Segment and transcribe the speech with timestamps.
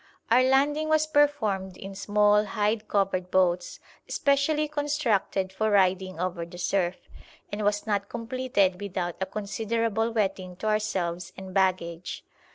[0.31, 6.57] Our landing was performed in small, hide covered boats specially constructed for riding over the
[6.57, 7.07] surf,
[7.51, 12.25] and was not completed without a considerable wetting to ourselves and baggage.